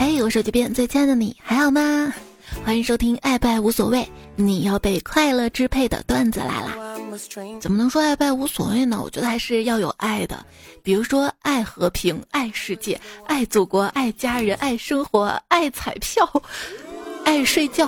[0.00, 2.10] 嘿，我手机边最亲爱的你还好吗？
[2.64, 6.74] 欢迎收听爱不爱无所谓，你要被快乐支配的段子来啦！
[7.60, 8.98] 怎么能说爱不爱无所谓呢？
[9.04, 10.42] 我觉得还是要有爱的，
[10.82, 16.26] 比如说爱和平、爱世界、爱祖国、爱家人、爱生活、爱彩票、
[17.22, 17.86] 爱睡觉。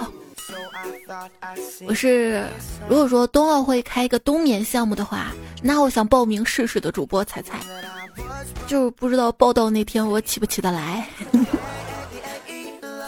[1.87, 2.47] 我是
[2.91, 5.33] 如果说冬奥会开一个冬眠项目的话，
[5.63, 7.59] 那我想报名试试的主播彩彩，
[8.67, 11.09] 就是不知道报道那天我起不起得来。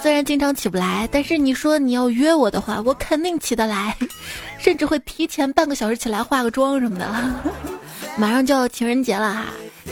[0.05, 3.97] 虽然经常起不来，但是你说你要约我的话，我肯定起得来，
[4.61, 7.11] 甚至会提前半个小时起来化个妆什么的。
[8.19, 9.47] 马上就要情人节了哈，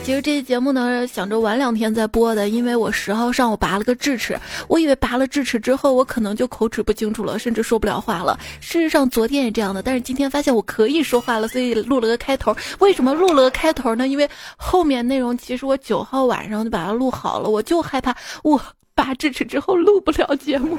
[0.05, 4.38] 其实这期节目呢，想着晚两天再播的，因为我十号上午拔了个智齿，
[4.69, 8.38] 我以为拔了智齿之后我可能就口齿不清楚了，甚至说不了话了。
[8.60, 12.55] 事实上昨天也这样的，但是今天发现我可以说话了，所以录了个开头。
[12.80, 14.07] 为什么录了个开头呢？
[14.07, 18.60] 因为后面内容其实我九号晚上就把它录好了，我就害怕我。
[18.95, 20.79] 拔智齿之后录不了节目，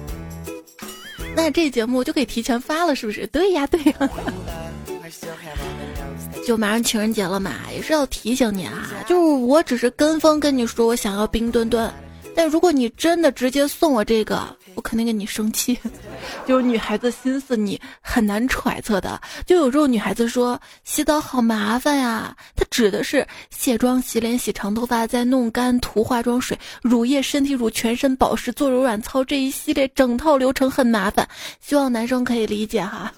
[1.34, 3.26] 那这节目就可以提前发了，是不是？
[3.28, 4.10] 对呀，对呀。
[6.46, 11.92] 就马上情人节了嘛，也是要提醒你啊，就是我只是跟风跟你说我想要冰墩墩。
[12.40, 15.78] 但如果你真的直接送我这个，我肯定跟你生气。
[16.48, 19.20] 就是女孩子心思你很难揣测的。
[19.44, 31.28] 就有时候女孩子说洗澡好麻烦呀，她指的是卸妆、洗脸、洗长头发、再弄干、涂化妆水、乳液、身体乳、全身保湿、做柔软操这一系列整套流程很麻烦。
[31.60, 33.12] 希望男生可以理解哈。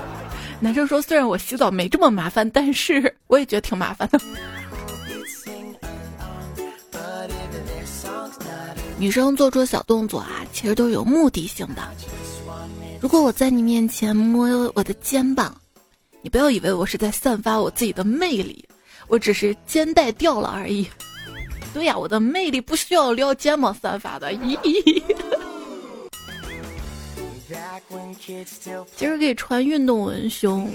[0.60, 4.20] 男生说虽然我洗澡没这么麻烦，但是我也觉得挺麻烦的。
[8.98, 11.82] 女生做出小动作啊，其实都是有目的性的。
[13.00, 15.54] 如果我在你面前摸我的肩膀，
[16.22, 18.66] 你不要以为我是在散发我自己的魅力，
[19.06, 20.88] 我只是肩带掉了而已。
[21.74, 24.32] 对呀，我的魅力不需要撩肩膀散发的。
[24.32, 24.58] 咦，
[28.96, 30.68] 其实可以穿运动文胸，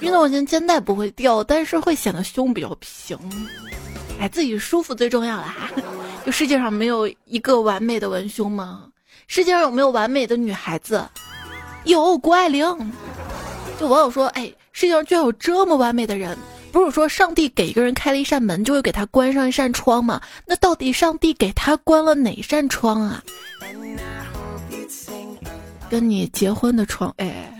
[0.00, 3.16] 运动文胸肩带不会掉，但是会显得胸比较平。
[4.20, 5.70] 哎，自己舒服最重要了哈。
[6.24, 8.84] 就世界上没有一个完美的文胸吗？
[9.26, 11.06] 世界上有没有完美的女孩子？
[11.84, 12.92] 有谷爱凌。
[13.78, 16.36] 就网友说，哎，世界上居然有这么完美的人。
[16.70, 20.20] 不是说上帝给一个人开了一扇门，就会给他关上一扇窗吗？
[20.44, 23.22] 那到底上帝给他关了哪扇窗啊？
[25.88, 27.14] 跟你结婚的窗。
[27.16, 27.50] 哎，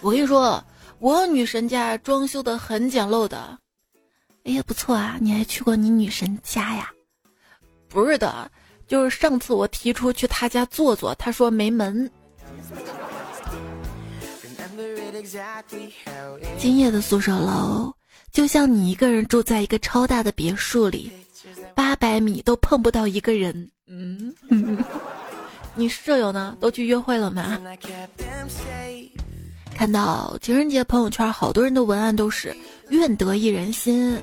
[0.00, 0.62] 我跟你说，
[0.98, 3.56] 我女神家装修的很简陋的。
[4.44, 5.18] 哎呀，不错啊！
[5.20, 6.90] 你还去过你女神家呀？
[7.88, 8.50] 不是的，
[8.86, 12.10] 就是上次我提出去她家坐坐，她说没门。
[16.58, 17.92] 今夜的宿舍楼
[18.32, 21.10] 就像你一个人住在一个超大的别墅里，
[21.74, 23.70] 八百米都碰不到一个人。
[23.86, 24.34] 嗯，
[25.74, 26.56] 你舍友呢？
[26.60, 27.58] 都去约会了吗？
[29.80, 32.54] 看到情人节朋友圈，好多人的文案都是
[32.90, 34.22] 愿得一人心，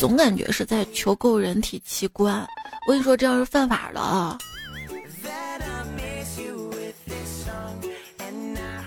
[0.00, 2.44] 总感觉是在求购人体器官。
[2.88, 4.36] 我跟你说，这样是犯法的啊！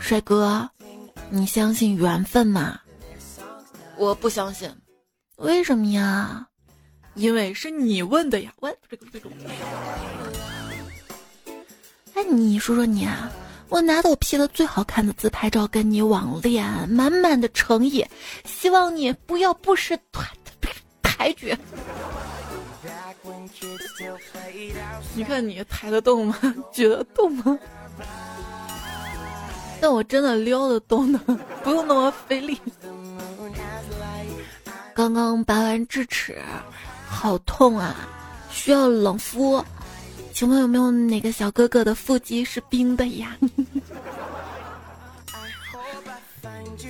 [0.01, 0.69] 帅哥，
[1.29, 2.77] 你相信缘分吗？
[3.95, 4.69] 我不相信，
[5.37, 6.45] 为什么呀？
[7.13, 8.51] 因为是你问的呀！
[8.59, 9.29] 问这个这个。
[12.13, 13.31] 哎，你说说你啊。
[13.69, 18.05] 我拿到 P 的最好看的自拍照跟你网恋，满满的诚意，
[18.45, 20.25] 希望你不要不识抬
[21.01, 21.55] 抬举。
[25.13, 26.37] 你看你抬得动吗？
[26.71, 27.59] 举得动吗？
[29.81, 31.19] 但我真的撩得动的，
[31.63, 32.59] 不用那么费力。
[34.93, 36.41] 刚刚拔完智齿，
[37.07, 37.95] 好痛啊，
[38.49, 39.63] 需要冷敷。
[40.37, 43.35] 请问有没有哪个小哥哥的腹肌是冰的呀？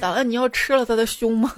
[0.01, 0.21] 咋了？
[0.21, 1.55] 你要吃了他的胸吗？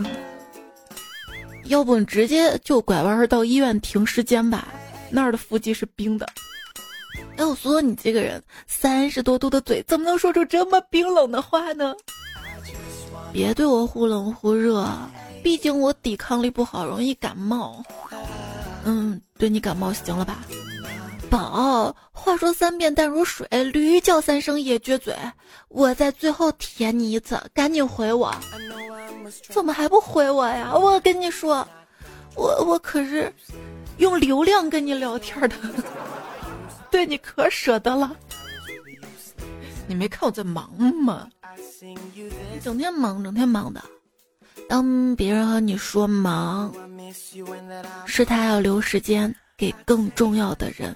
[1.66, 4.68] 要不你直接就拐弯到医院停尸间吧，
[5.10, 6.30] 那儿的腹肌是冰的。
[7.38, 11.96] 哎，我说你这个人，三十多度的嘴怎么能说出这么冰冷的话呢？
[13.34, 14.88] 别对我忽冷忽热，
[15.42, 17.84] 毕竟我抵抗力不好，容易感冒。
[18.84, 20.46] 嗯，对你感冒行了吧？
[21.30, 25.16] 宝，话说三遍淡如水，驴叫三声也撅嘴。
[25.68, 28.34] 我在最后舔你一次，赶紧回我。
[29.50, 30.76] 怎么还不回我呀？
[30.76, 31.68] 我跟你说，
[32.36, 33.32] 我我可是
[33.98, 35.56] 用流量跟你聊天的，
[36.90, 38.16] 对你可舍得了。
[39.88, 41.28] 你没看我在忙吗？
[42.64, 43.82] 整天忙，整天忙的。
[44.68, 46.74] 当别人和你说忙，
[48.06, 50.96] 是他要留时间给更重要的人。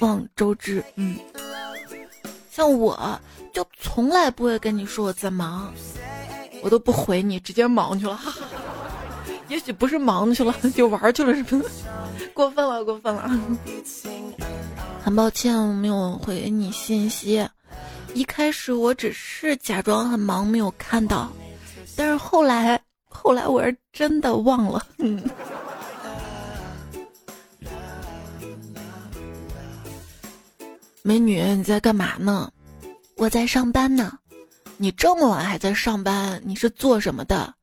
[0.00, 1.16] 望周知，嗯，
[2.50, 3.18] 像我
[3.52, 5.72] 就从来不会跟你说我在忙，
[6.62, 8.18] 我都不回你，直接忙去了。
[9.48, 11.64] 也许不是忙去了，就玩去了，是不是？
[12.34, 13.30] 过分了，过分了。
[15.02, 17.46] 很抱歉，我没有回你信息。
[18.14, 21.30] 一开始我只是假装很忙，没有看到。
[21.96, 24.86] 但是后来，后来我是真的忘了。
[24.98, 25.22] 嗯。
[31.02, 32.50] 美女，你在干嘛呢？
[33.16, 34.18] 我在上班呢。
[34.76, 36.40] 你这么晚还在上班？
[36.44, 37.54] 你是做什么的？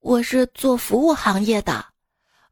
[0.00, 1.84] 我是做服务行业的。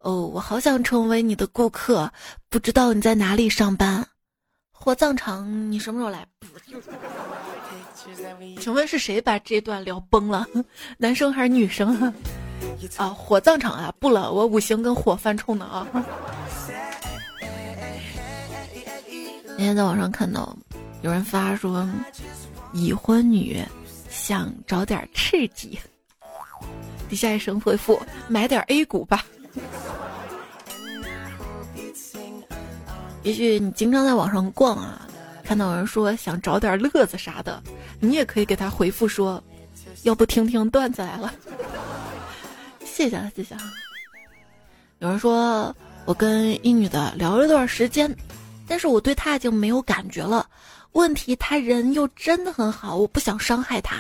[0.00, 2.12] 哦，我好想成为你的顾客。
[2.48, 4.06] 不知道你在哪里上班？
[4.70, 5.72] 火葬场？
[5.72, 6.26] 你什么时候来？
[8.60, 10.46] 请问是谁把这段聊崩了？
[10.98, 11.98] 男生还是女生？
[12.96, 15.86] 啊，火葬场啊，不了，我五行跟火犯冲的啊。
[19.60, 20.56] 今天在网上看到
[21.02, 21.86] 有人发说，
[22.72, 23.62] 已婚女
[24.08, 25.78] 想找点刺激，
[27.10, 29.22] 底下一声回复买点 A 股吧。
[33.22, 35.06] 也许你经常在网上逛啊，
[35.44, 37.62] 看到有人说想找点乐子啥的，
[37.98, 39.44] 你也可以给他回复说，
[40.04, 41.30] 要不听听段子来了。
[42.82, 43.54] 谢谢了谢谢。
[45.00, 45.76] 有人说
[46.06, 48.10] 我跟一女的聊了段时间。
[48.70, 50.48] 但是我对他已经没有感觉了，
[50.92, 53.96] 问题他人又真的很好，我不想伤害他，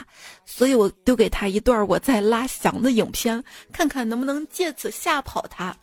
[0.46, 5.74] 所以我丢给他一段我在拉翔的影片，看看能不能借此吓跑他。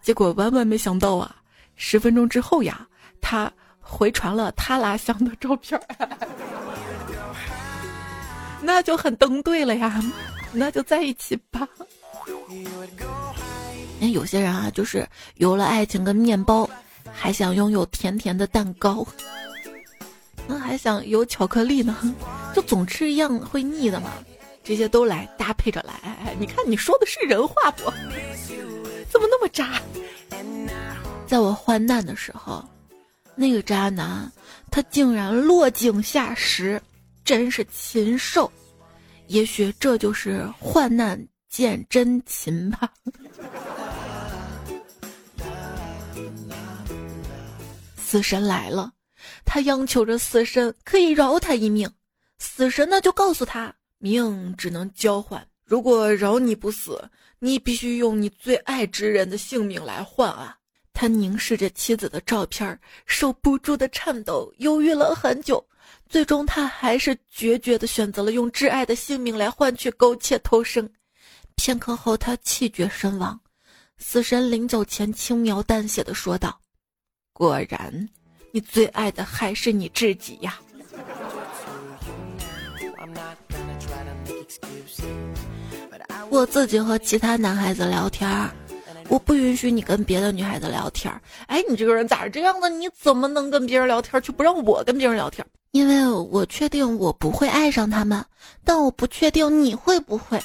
[0.00, 1.34] 结果万万没想到啊，
[1.74, 2.86] 十分钟之后呀，
[3.20, 5.80] 他回传了他拉翔的照片，
[8.62, 10.00] 那就很登对了呀，
[10.52, 11.66] 那就在一起吧。
[13.98, 15.04] 那有些人啊，就是
[15.34, 16.70] 有了爱情跟面包。
[17.18, 19.04] 还想拥有甜甜的蛋糕，
[20.46, 22.14] 那还想有巧克力呢，
[22.54, 24.12] 就总吃一样会腻的嘛。
[24.62, 27.90] 这些都来搭配着来，你看你说的是人话不？
[29.10, 29.80] 怎么那么渣？
[31.26, 32.64] 在我患难的时候，
[33.34, 34.30] 那个渣男
[34.70, 36.80] 他竟然落井下石，
[37.24, 38.50] 真是禽兽。
[39.26, 42.90] 也许这就是患难见真情吧。
[48.08, 48.90] 死神来了，
[49.44, 51.92] 他央求着死神可以饶他一命。
[52.38, 57.06] 死神呢就告诉他，命只能交换，如果饶你不死，
[57.38, 60.56] 你必须用你最爱之人的性命来换啊！
[60.94, 65.62] 他凝视着妻子的照片，受不住的颤抖，犹豫了很久，
[66.08, 70.90] 最终他还是决绝的选择了用挚爱的性命来换取苟且偷生。
[71.56, 73.38] 片刻后，他气绝身亡。
[73.98, 76.58] 死神临走前轻描淡写的说道。
[77.38, 78.08] 果然，
[78.50, 80.58] 你最爱的还是你自己呀！
[86.30, 88.50] 我自己和其他男孩子聊天儿，
[89.08, 91.22] 我不允许你跟别的女孩子聊天儿。
[91.46, 92.68] 哎，你这个人咋是这样的？
[92.68, 95.46] 你怎么能跟别人聊天，却不让我跟别人聊天？
[95.70, 98.24] 因为我确定我不会爱上他们，
[98.64, 100.40] 但我不确定你会不会。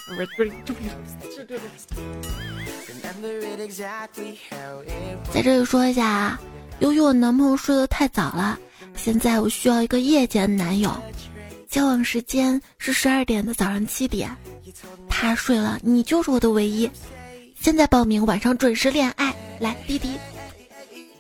[5.34, 6.40] 在这里说一下啊。
[6.80, 8.58] 由于我男朋友睡得太早了，
[8.96, 10.92] 现在我需要一个夜间男友。
[11.70, 14.36] 交往时间是十二点的早上七点，
[15.10, 16.90] 他睡了，你就是我的唯一。
[17.60, 19.34] 现在报名，晚上准时恋爱。
[19.60, 20.12] 来，滴滴。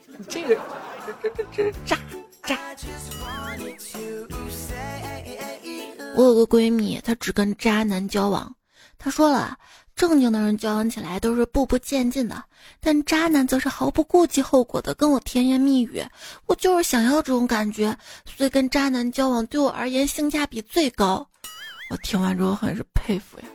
[0.08, 0.60] 你这个，
[1.22, 1.98] 这这这这渣
[2.44, 2.60] 渣。
[6.16, 8.54] 我有个闺蜜，她只跟渣男交往。
[8.98, 9.58] 她说了。
[9.96, 12.44] 正经的人交往起来都是步步渐进的，
[12.80, 16.04] 但渣男则是毫不顾及后果的跟我甜言蜜语。
[16.48, 17.96] 我就是想要这种感觉，
[18.26, 21.28] 所以跟渣男交往对我而言性价比最高。
[21.90, 23.46] 我听完之后很是佩服呀。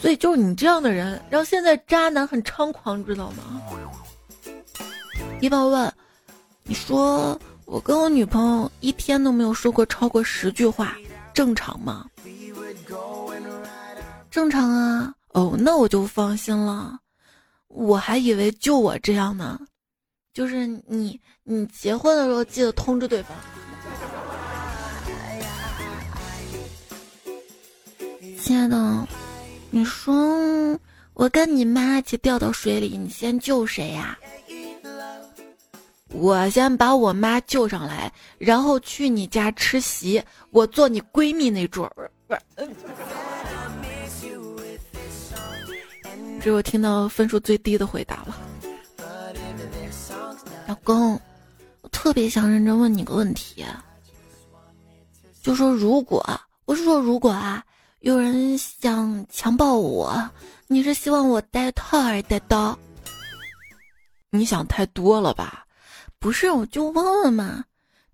[0.00, 3.60] 所以就是你这样的人，让现在渣男很猖狂，知道吗？
[5.40, 5.92] 一宝问，
[6.62, 10.96] 你说我跟我女朋友一天都没有说过超过十句话，
[11.34, 12.06] 正常吗？
[14.30, 16.98] 正常啊，哦，那我就放心了。
[17.66, 19.60] 我还以为就我这样呢，
[20.32, 23.36] 就是你，你结婚的时候记得通知对方。
[28.38, 29.08] 亲爱的，
[29.70, 30.78] 你说
[31.14, 34.18] 我跟你妈一起掉到水里，你先救谁呀？
[36.12, 42.40] 我先把我妈救上来，然后去你家吃席，我做你闺蜜那桌儿，不是。
[46.40, 48.34] 这是我听到分数最低的回答了。
[50.66, 51.20] 老公，
[51.82, 53.62] 我特别想认真问你个问题，
[55.42, 56.24] 就说如果
[56.64, 57.62] 我是说如果啊，
[58.00, 60.30] 有人想强暴我，
[60.66, 62.76] 你是希望我带套还是带刀？
[64.30, 65.66] 你想太多了吧？
[66.18, 67.64] 不是，我就问问嘛。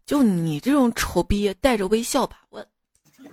[0.05, 2.39] 就你这种丑逼，带着微笑吧。
[2.51, 2.67] 问，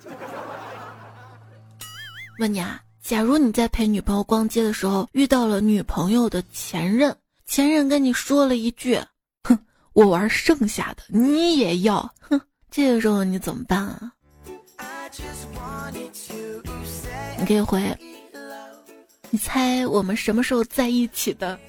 [2.39, 7.13] 问你啊，假如你在陪女朋友逛街的时候遇到了女朋友的前任，
[7.45, 8.97] 前任跟你说了一句
[9.43, 9.59] ：“哼，
[9.91, 12.39] 我玩剩下的，你也要。”哼，
[12.71, 14.13] 这个时候你怎么办啊？
[17.37, 17.93] 你可以回，
[19.29, 21.59] 你猜我们什么时候在一起的？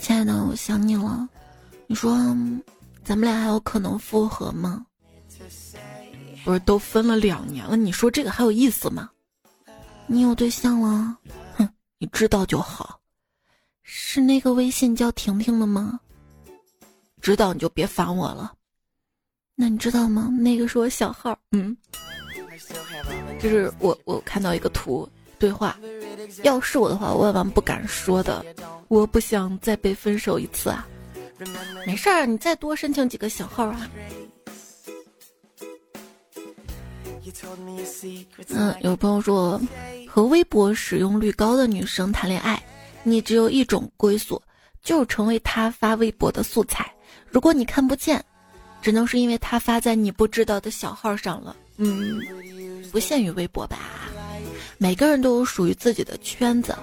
[0.00, 1.28] 亲爱的，我想你了。
[1.88, 2.16] 你说，
[3.02, 4.84] 咱们俩还有可能复合吗？
[6.44, 9.10] 不是都分了两年了，你说这个还有意思吗？
[10.06, 11.16] 你有对象了？
[11.56, 11.68] 哼，
[11.98, 12.98] 你知道就好。
[13.82, 16.00] 是那个微信叫婷婷的吗？
[17.20, 18.52] 知道你就别烦我了。
[19.54, 20.28] 那你知道吗？
[20.28, 21.38] 那个是我小号。
[21.52, 21.76] 嗯，
[23.40, 25.76] 就是我我看到一个图对话。
[26.42, 28.44] 要是我的话，我万万不敢说的。
[28.88, 30.86] 我不想再被分手一次啊！
[31.86, 33.90] 没事儿，你再多申请几个小号啊。
[38.50, 39.60] 嗯，有朋友说，
[40.06, 42.62] 和微博使用率高的女生谈恋爱，
[43.02, 44.40] 你只有一种归宿，
[44.82, 46.90] 就是成为她发微博的素材。
[47.28, 48.24] 如果你看不见，
[48.80, 51.54] 只能是因为她发在你不知道的小号上了。
[51.76, 52.20] 嗯，
[52.90, 53.78] 不限于微博吧。
[54.78, 56.74] 每个人都有属于自己的圈子。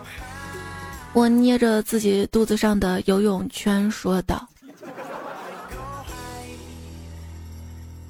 [1.13, 4.47] 我捏着自己肚子上的游泳圈说道：“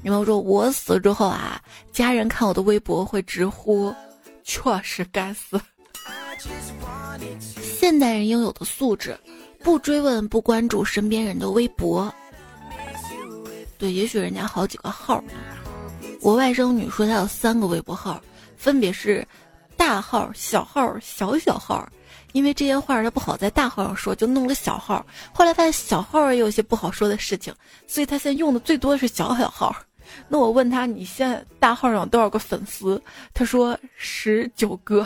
[0.05, 1.59] 有没有说我死之后啊，
[1.91, 3.91] 家人看我的微博会直呼，
[4.43, 5.59] 确实该死。
[7.59, 9.17] 现代人应有的素质，
[9.63, 12.13] 不追问、不关注身边人的微博。
[13.79, 15.23] 对，也许人家好几个号。
[16.21, 18.21] 我外甥女说她有三个微博号，
[18.55, 19.27] 分别是。”
[19.77, 21.85] 大号、小号、小小号，
[22.31, 25.05] 因为这些话她不好在大号上说，就弄个小号。
[25.33, 27.53] 后来发现小号也有些不好说的事情，
[27.85, 29.75] 所以她现在用的最多的是小小号。
[30.27, 33.01] 那我问他，你现在大号上有多少个粉丝？
[33.33, 35.05] 他说十九个。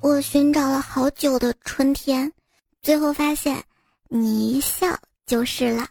[0.00, 2.30] 我寻找了好久的春天，
[2.82, 3.62] 最后发现
[4.08, 4.86] 你一笑
[5.24, 5.88] 就是了。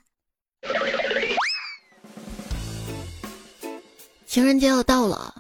[4.26, 5.34] 情人节要到了，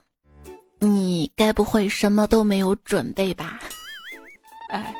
[0.79, 3.59] 你该不会什么都没有准备吧？
[4.69, 4.93] 哎，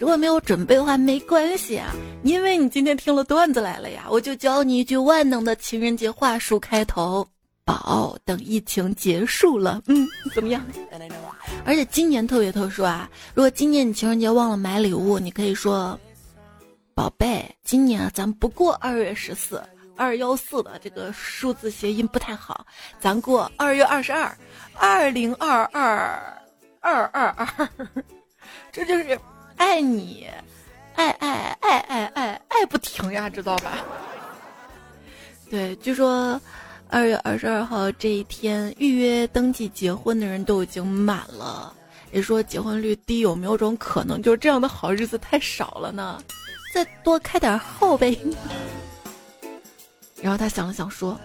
[0.00, 7.28] 如果没有准备的话没关系啊，因为你今天听了段子来了呀，我就教你一句万能的情人节话术开头：
[7.66, 10.64] 宝，等疫情结束了， 嗯，怎么样？
[11.66, 16.00] 而且今年特别特殊啊，如果今年你情人节忘了买礼物，你可以说：
[16.94, 19.62] 宝贝，今年咱不过二月十四。
[19.96, 22.64] 二幺四的这个数字谐音不太好，
[22.98, 24.34] 咱过二月二十二，
[24.72, 26.40] 二零二二
[26.80, 27.68] 二二二，
[28.72, 29.20] 这就是
[29.60, 30.26] 爱你，
[30.94, 33.84] 爱爱爱爱爱爱不停呀，知道吧？
[35.50, 36.40] 对，据说
[36.88, 41.74] 二月二十二号这一天预约登记结婚的人都已经满了，
[42.10, 46.18] 也说结婚率低，有没有种可能就是这样的好日子太少了呢？
[46.72, 48.18] 再多开点号呗。
[50.22, 51.20] 然后他想了想说：“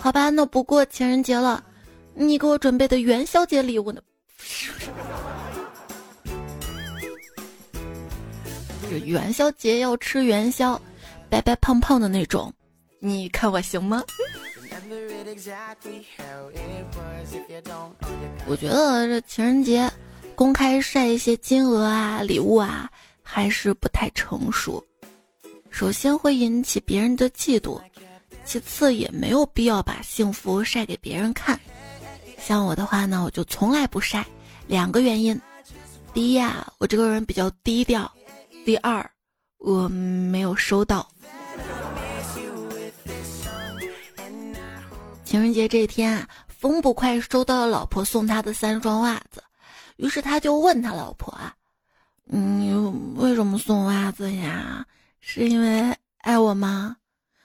[0.00, 1.62] 好吧，那不过情人节了，
[2.14, 4.00] 你给我准备的元宵节礼物呢？
[8.90, 10.76] 这元宵节要吃元宵，
[11.28, 12.52] 白白胖胖的那种，
[12.98, 14.02] 你看我行吗？”
[18.48, 19.88] 我觉得这情人节
[20.34, 22.90] 公开晒一些金额啊、礼物啊，
[23.22, 24.84] 还是不太成熟。
[25.70, 27.80] 首先会引起别人的嫉妒。
[28.44, 31.60] 其次也没有必要把幸福晒给别人看，
[32.36, 34.26] 像我的话呢，我就从来不晒。
[34.66, 35.40] 两个原因：
[36.12, 38.10] 第一啊，我这个人比较低调；
[38.64, 39.10] 第二，
[39.58, 41.08] 我没有收到。
[45.24, 49.42] 情人节这天啊，风不快收到了老婆送他的三双袜子，
[49.96, 51.54] 于是他就问他老婆啊
[52.24, 52.72] ：“你
[53.16, 54.86] 为什么送袜子呀？
[55.20, 56.96] 是因为爱我吗？”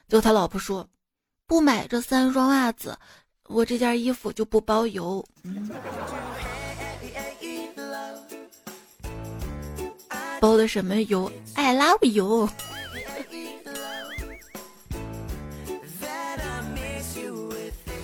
[0.09, 0.87] 就他老婆说。
[1.47, 2.97] 不买这三双袜子，
[3.43, 5.23] 我这件衣服就不包邮。
[10.45, 12.47] 包的什么油？I love you。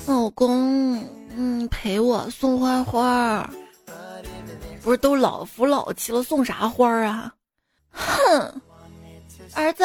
[0.08, 1.08] 老公
[1.38, 3.48] 嗯，陪我送花花。
[4.82, 7.32] 不是都老夫老妻了，送啥花啊？
[7.92, 8.62] 哼，
[9.54, 9.84] 儿子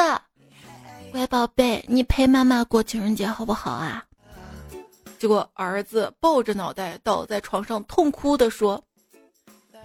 [1.13, 4.03] 乖，宝贝你陪妈妈过情人节好不好啊？
[5.19, 8.83] 结果儿子抱着脑袋倒在床上痛哭地说：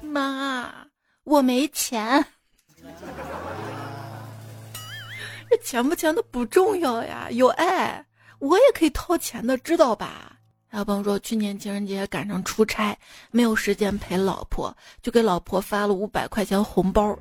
[0.02, 0.74] 妈，
[1.26, 2.26] 我没钱。
[5.50, 8.06] 这钱不钱的不重要呀，有爱，
[8.40, 10.38] 我也可以掏钱的，知道吧？
[10.70, 12.98] 还有朋友说，去年情人节赶上出差，
[13.30, 17.14] 没有时间陪老婆，就给老婆发了五百块钱红包。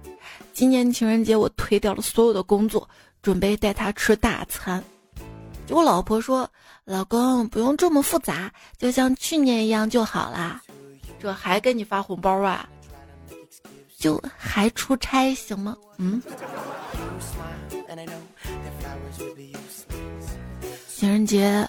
[0.53, 2.89] 今年情人节，我推掉了所有的工作，
[3.21, 4.83] 准备带她吃大餐。
[5.67, 6.49] 结果老婆说
[6.87, 10.63] ：“老公不用这么复杂，就像去年一样就好啦。”
[11.19, 12.69] 这还给你发红包啊？
[14.01, 15.77] 就还出差行吗？
[15.99, 16.21] 嗯。
[20.89, 21.69] 情人节。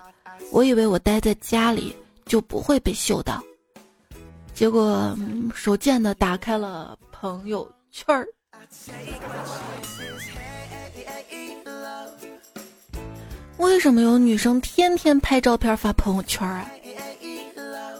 [0.49, 1.95] 我以为我待在家里
[2.25, 3.41] 就不会被秀到，
[4.53, 5.17] 结果
[5.55, 8.27] 手贱的打开了朋友圈儿。
[13.57, 16.69] 为什么有女生天天拍照片发朋友圈啊？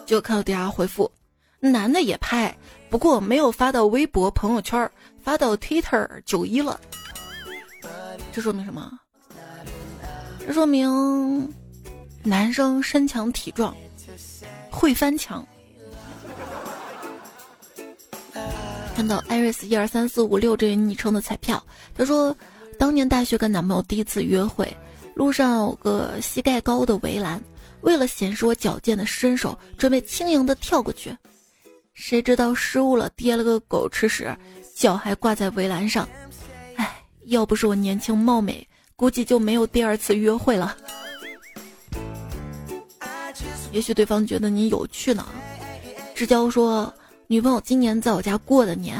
[0.05, 1.09] 就看到底下回复，
[1.61, 2.53] 男的也拍，
[2.91, 4.91] 不过没有发到微博朋友圈，
[5.23, 6.77] 发到 Twitter 九一了。
[8.33, 8.91] 这说明什么？
[10.45, 11.51] 这说明。
[12.23, 13.75] 男生身强体壮，
[14.69, 15.43] 会翻墙。
[18.95, 21.63] 看到艾瑞斯一二三四五六这位昵称的彩票，
[21.95, 22.35] 他说，
[22.77, 24.71] 当年大学跟男朋友第一次约会，
[25.15, 27.41] 路上有个膝盖高的围栏，
[27.81, 31.17] 为了显示我矫健的身手，准备轻盈的跳过去，
[32.03, 34.35] 谁知道失误了，跌了个狗吃屎，
[34.75, 36.09] 脚还挂在围栏上。
[36.75, 40.75] 唉，要不是我年轻貌美，估计就没有第二次约会了。
[43.71, 45.23] 也许对方觉得你有趣呢。
[46.15, 46.91] 志娇说，
[47.27, 48.97] 女朋友今年在我家过的年，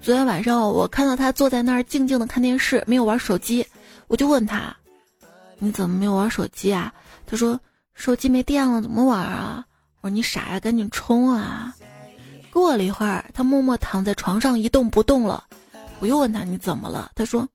[0.00, 3.64] 昨天晚上我看到她坐在那儿静静的看电视，没有玩手机，
[4.06, 4.74] 我就问她，
[5.58, 6.90] 你怎么没有玩手机啊？
[7.26, 7.60] 她说
[7.92, 9.62] 手机没电了，怎么玩啊？
[10.00, 11.76] 我说你傻呀，赶紧充啊！
[12.52, 15.44] 过了一会儿，他默默躺在床上一动不动了，
[16.00, 17.12] 我又问他你怎么了？
[17.14, 17.48] 他说，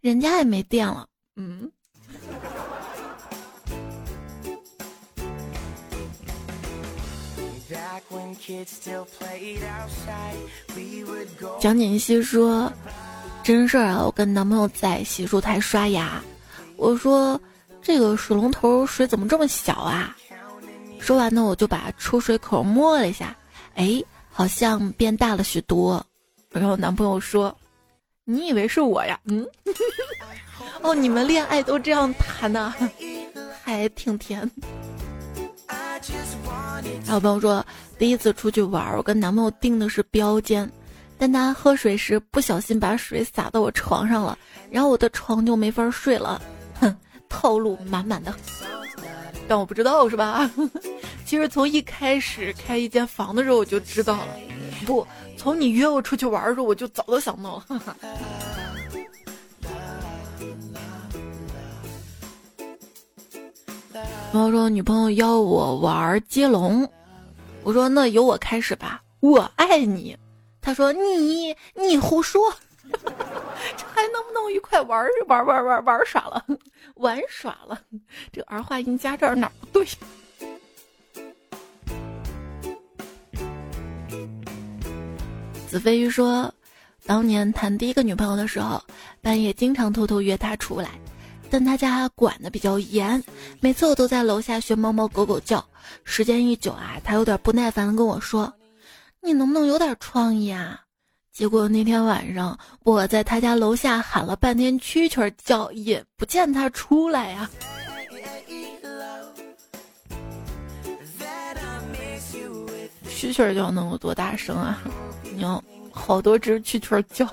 [0.00, 1.06] 人家也没电了。
[1.36, 1.70] 嗯。
[11.58, 12.70] 蒋锦熙说
[13.42, 16.22] ：“真事儿啊，我跟男朋友在洗漱台刷牙，
[16.76, 17.40] 我说
[17.80, 20.14] 这个水龙头水怎么这么小啊？
[21.00, 23.34] 说完呢，我就把出水口摸了一下，
[23.74, 24.02] 哎，
[24.32, 26.04] 好像变大了许多。
[26.50, 27.54] 然后男朋友说
[28.24, 29.46] ：‘你以为是我呀？’嗯，
[30.82, 32.72] 哦，你们恋爱都这样谈的，
[33.62, 34.50] 还挺甜。”
[37.06, 37.64] 还有朋友说，
[37.98, 40.70] 第一次出去玩，我跟男朋友订的是标间，
[41.16, 44.36] 但他喝水时不小心把水洒到我床上了，
[44.70, 46.40] 然后我的床就没法睡了。
[46.80, 46.94] 哼，
[47.28, 48.34] 套路满满的。
[49.48, 50.50] 但我不知道是吧？
[51.26, 54.28] 其实从一开始开一间房的时候我就知道了，
[54.86, 57.64] 不，从你约我出去玩的时候我就早都想到了。
[64.32, 66.88] 朋友说女朋友邀我玩接龙，
[67.62, 70.16] 我说那由我开始吧，我爱你。
[70.62, 72.40] 他说你你胡说，
[73.76, 76.44] 这还能不能愉快玩玩玩玩玩耍了？
[76.96, 77.80] 玩耍了，
[78.32, 79.86] 这儿化音加这儿哪儿不对？
[85.68, 86.52] 子飞鱼说，
[87.06, 88.82] 当年谈第一个女朋友的时候，
[89.22, 90.90] 半夜经常偷偷约她出来。
[91.50, 93.22] 但他家管的比较严，
[93.60, 95.62] 每次我都在楼下学猫猫狗狗叫。
[96.02, 98.50] 时间一久啊，他有点不耐烦的跟我说
[99.20, 100.80] ：“你能不能有点创意啊？”
[101.32, 107.50] 结果那天晚上，我在他家楼下喊了半天蛐蛐叫，也不见他出来呀。
[113.08, 114.82] 蛐蛐叫能有多大声啊？
[115.34, 117.26] 你要好多只蛐蛐叫，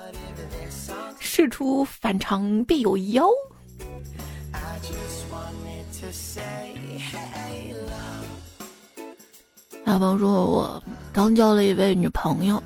[1.18, 3.28] 事出反常必有妖。
[9.84, 10.82] 大鹏说：“我
[11.12, 12.62] 刚交了一位女朋友，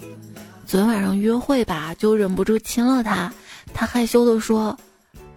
[0.74, 3.32] 昨天晚上约会吧，就忍不住亲了她。
[3.72, 4.76] 她害羞的说：‘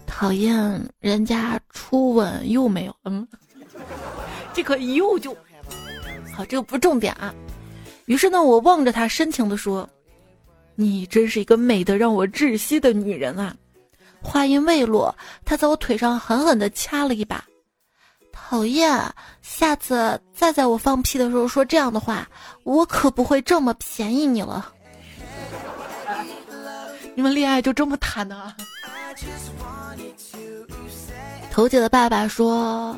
[0.08, 3.28] 讨厌，人家初吻又没有。’嗯，
[4.52, 5.38] 这个又就
[6.34, 7.32] 好，这个不重点啊。
[8.06, 9.88] 于是呢，我望着她，深情的说
[10.74, 13.56] ：‘你真是一个美得让我窒息的女人啊！’
[14.24, 17.46] 话音未落，她在我腿上狠狠的掐了一把。
[18.32, 19.00] 讨厌！
[19.44, 22.28] 下次再在我放屁的时候说这样的话，
[22.64, 24.74] 我可不会这么便宜你了。
[27.18, 28.54] 你们恋爱就这么谈的？
[31.50, 32.96] 头姐的爸爸说，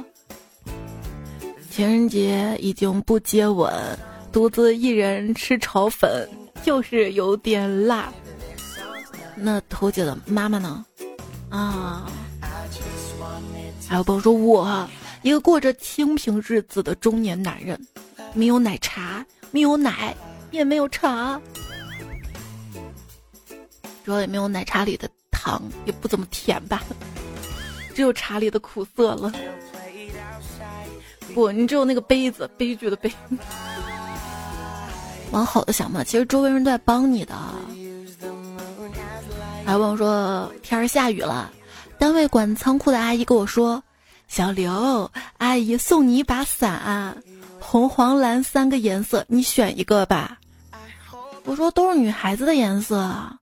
[1.71, 3.73] 情人节已经不接吻，
[4.29, 6.29] 独自一人吃炒粉，
[6.63, 8.11] 就是有点辣。
[9.37, 10.85] 那头姐的妈妈呢？
[11.49, 12.05] 啊，
[13.87, 14.85] 还有朋友说我。
[15.21, 17.79] 一个过着清贫日子的中年男人，
[18.33, 20.13] 没有奶茶，没有奶，
[20.51, 21.39] 也没有茶，
[24.09, 26.81] 主要也没有奶茶里的糖，也不怎么甜吧，
[27.93, 29.31] 只有茶里的苦涩了。
[31.35, 33.13] 不，你只有那个杯子，悲剧的悲。
[35.29, 37.35] 往好的想嘛，其实周围人都在帮你的。
[39.63, 41.51] 还问我说天儿下雨了，
[41.99, 43.83] 单位管仓库的阿姨跟我说。
[44.27, 47.15] 小刘，阿姨送你一把伞，
[47.59, 50.38] 红、黄、蓝三个颜色，你选一个吧。
[51.45, 52.97] 我说都是女孩子的颜色。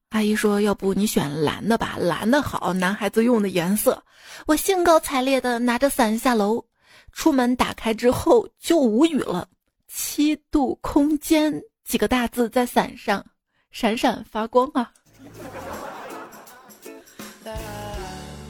[0.10, 4.02] 阿姨说要不你选蓝的吧，蓝的好，男孩子用的颜色。
[4.46, 6.64] 我兴高采烈的拿着伞下楼，
[7.12, 9.48] 出门打开之后就无语了。
[9.88, 13.26] 七度空间几个大字在伞上
[13.72, 14.92] 闪闪发光啊。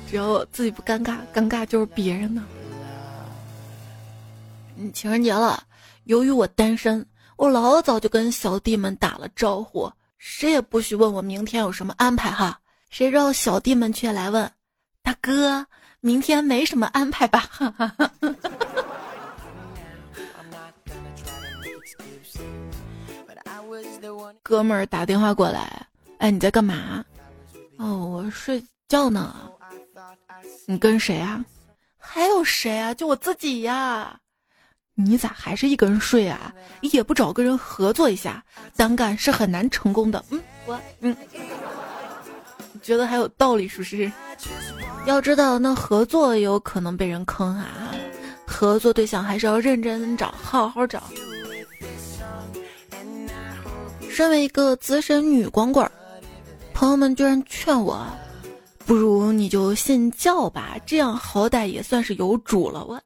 [0.10, 2.46] 只要自己不尴尬，尴尬就是别人呢。
[4.78, 5.64] 嗯，情人节了，
[6.04, 7.06] 由于我单身，
[7.38, 12.60] 我老早就跟小弟们打了招呼，谁也不许问我明天有什么安排哈。
[12.90, 14.52] 谁知道小弟们却来问，
[15.04, 15.66] 大哥，
[16.00, 17.48] 明天没什么安排吧？
[24.42, 25.86] 哥们儿打电话过来，
[26.18, 27.06] 哎，你在干嘛？
[27.78, 29.36] 哦，我睡觉呢。
[30.66, 31.46] 你跟谁啊？
[32.00, 32.94] 还有谁啊？
[32.94, 34.20] 就我自己呀！
[35.00, 36.52] 你咋还是一个人睡啊？
[36.82, 38.44] 也不找个人合作一下，
[38.76, 40.26] 单干是很难成功的。
[40.32, 41.16] 嗯，我嗯，
[42.82, 44.12] 觉得还有道理是不是？
[45.06, 47.94] 要知道，那合作也有可能被人坑啊！
[48.48, 51.04] 合作对象还是要认真找，好好找。
[54.10, 55.88] 身为一个资深女光棍，
[56.74, 58.04] 朋友们居然劝我。
[58.84, 62.84] 不如你就信教吧，这样好歹也算是有主了。
[62.86, 63.00] 我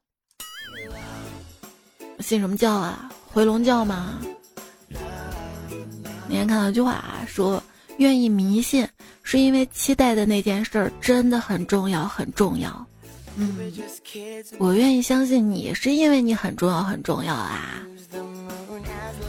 [2.22, 3.10] 信什么教啊？
[3.28, 4.20] 回笼教吗？
[6.28, 7.62] 那天看到一句话啊说，
[7.98, 8.88] 愿意迷信
[9.24, 12.86] 是因为期待的那件事儿真的很重要，很重要。
[13.36, 13.58] 嗯，
[14.58, 17.82] 我愿意相信你是因为你很重要，很重要啊。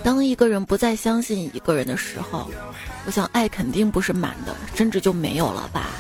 [0.03, 2.51] 当一个人不再相信一个人的时候，
[3.07, 5.91] 我想爱肯定不是满的，甚至就没有了吧。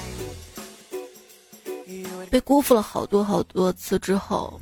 [2.31, 4.61] 被辜负了好多好多次之后，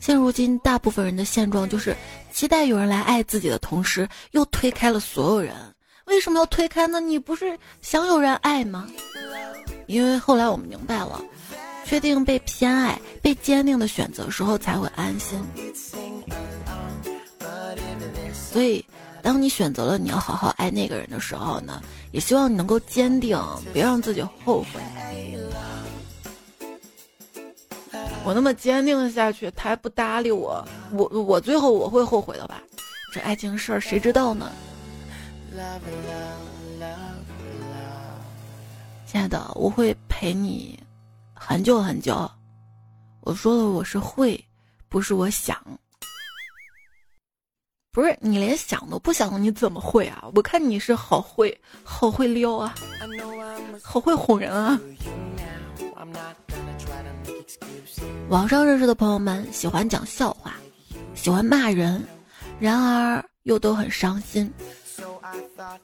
[0.00, 1.94] 现如今大部分人的现状就是
[2.32, 5.54] 期待有人来爱自己的同时，又推开了所有人。
[6.06, 7.00] 为什么要推开呢？
[7.00, 8.88] 你不是想有人爱吗？
[9.86, 11.20] 因为后来我们明白了，
[11.84, 15.38] 确定被偏爱、被坚定的选择时候才会安心。
[18.32, 18.84] 所以，
[19.22, 21.82] 当你选择了你要好好爱那个人的时候呢，
[22.12, 23.38] 也希望你能够坚定，
[23.74, 24.80] 别让自己后悔。
[28.24, 32.60] 我那么坚定下去，他还不搭理我，我我最后我会后悔的吧？
[33.12, 34.52] 这爱情事儿谁知道呢？
[39.06, 40.78] 亲爱的，我会陪你
[41.32, 42.30] 很久很久。
[43.20, 44.42] 我说的我是会，
[44.90, 45.58] 不是我想。
[47.90, 50.24] 不是你连想都不想，你怎么会啊？
[50.34, 52.74] 我看你是好会，好会撩啊，
[53.82, 54.78] 好会哄人啊。
[58.28, 60.54] 网上认识的朋友们喜欢讲笑话，
[61.14, 62.04] 喜欢骂人，
[62.60, 64.52] 然而又都很伤心。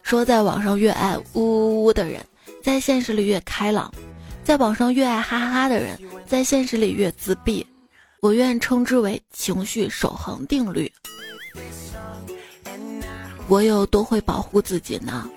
[0.03, 2.25] 说在网上越爱呜呜呜的人，
[2.63, 3.91] 在现实里越开朗；
[4.45, 7.67] 在网上越爱哈哈哈的人，在现实里越自闭。
[8.21, 10.91] 我愿称之为情绪守恒定律。
[13.49, 15.29] 我有多会保护自己呢？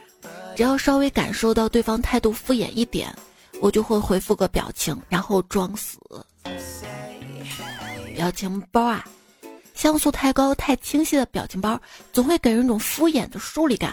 [0.55, 3.13] 只要稍微感受到对方态度敷衍一点，
[3.59, 5.97] 我就会回复个表情，然后装死。
[8.15, 9.05] 表情包啊，
[9.73, 11.79] 像素太高、太清晰的表情包，
[12.11, 13.91] 总会给人一种敷衍的疏离感；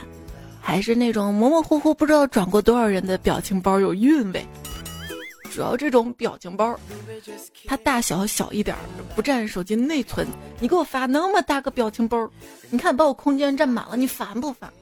[0.60, 4.46] 还是那种模模糊糊、不知道转过多少人的表情包有韵味。
[5.52, 6.76] 主要这种表情包，
[7.66, 8.76] 它大小小一点，
[9.14, 10.26] 不占手机内存。
[10.58, 12.28] 你给我发那么大个表情包，
[12.70, 14.72] 你看把我空间占满了，你烦不烦？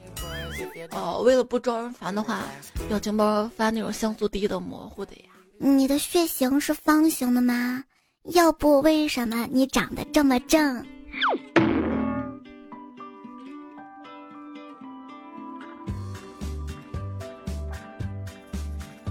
[0.91, 2.43] 哦，为了不招人烦的话，
[2.87, 5.29] 表情包发那种像素低的、模糊的呀。
[5.57, 7.83] 你的血型是方形的吗？
[8.33, 10.85] 要不为什么你长得这么正？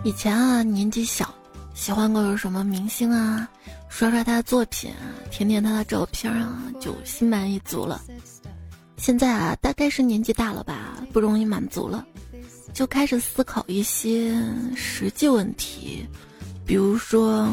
[0.04, 1.32] 以前啊，年纪小，
[1.74, 3.48] 喜欢过什么明星啊，
[3.88, 8.02] 刷刷他的作品啊，舔舔他的照片啊，就心满意足了。
[9.02, 12.06] 现在啊，大概是年纪大了吧，不容易满足了，
[12.72, 14.32] 就开始思考一些
[14.76, 16.06] 实际问题，
[16.64, 17.48] 比如说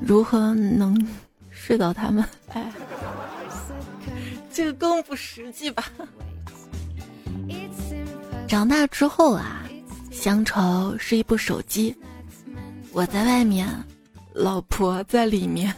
[0.00, 1.00] 如何能
[1.48, 2.24] 睡到他们。
[2.50, 2.72] 哎，
[4.52, 5.84] 这个更不实际吧？
[8.48, 9.64] 长大之后啊。
[10.10, 11.94] 乡愁是一部手机，
[12.90, 13.68] 我在外面，
[14.34, 15.72] 老婆在里面。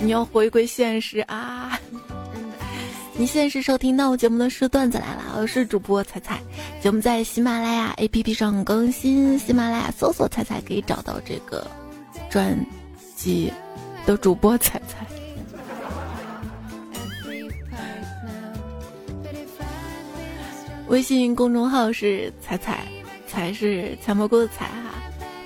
[0.00, 1.78] 你要回归现实啊！
[3.20, 6.40] 你现在是收听到我节目的是段子来了，我是主播彩彩，
[6.80, 11.70] 节目在喜马拉雅 APP 上更新，喜马拉雅搜索彩彩可以找到这个
[12.30, 12.58] 专
[13.14, 13.52] 辑
[14.06, 15.06] 的主播彩彩。
[20.88, 22.86] 微信公众号是“彩彩”，
[23.28, 24.94] 彩是采蘑菇的彩哈。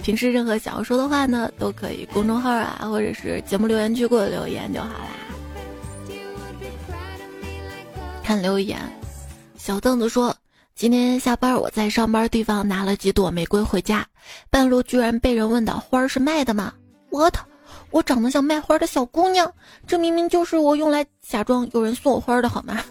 [0.01, 5.11] 平时任何想要说的话呢，都可以公众号啊，或者是节目留言区给我留言就好啦。
[8.25, 8.81] 看留言，
[9.59, 10.35] 小凳子说
[10.75, 14.07] ：“今天下班我在上班地方拿了几朵玫瑰回家，
[14.49, 16.73] 半路居然被人问到花是卖的吗？
[17.11, 17.45] 我操！
[17.91, 19.53] 我长得像卖花的小姑娘，
[19.87, 22.83] 这明明就是我用来假装有人送我花的好吗？”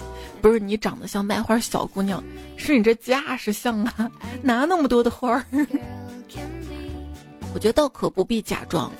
[0.42, 2.22] 不是你长得像卖花小姑娘，
[2.56, 4.10] 是你这架势像啊！
[4.42, 5.44] 拿那么多的花儿，
[7.54, 8.92] 我觉得倒可不必假装。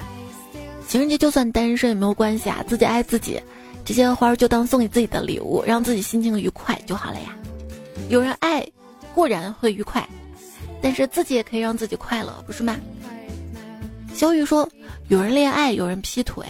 [0.88, 3.38] 情人节就算单身也没有关系啊，自己爱自己，
[3.88, 7.34] 这些花就当送给自己的礼物，让自己心情愉快就好了呀。
[8.10, 8.62] 有人爱
[9.14, 10.06] 固然会愉快，
[10.82, 12.76] 但是自己也可以让自己快乐，不是吗？
[14.12, 14.68] 小雨说
[15.08, 16.44] ：“有人恋爱，有人劈腿，